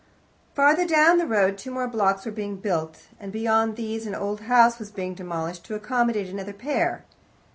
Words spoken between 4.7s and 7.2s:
was being demolished to accommodate another pair.